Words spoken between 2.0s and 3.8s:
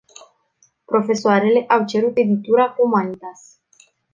editura Humanitas.